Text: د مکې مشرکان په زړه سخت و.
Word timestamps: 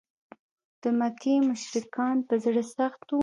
د 0.81 0.83
مکې 0.99 1.35
مشرکان 1.49 2.15
په 2.27 2.35
زړه 2.43 2.63
سخت 2.77 3.07
و. 3.11 3.17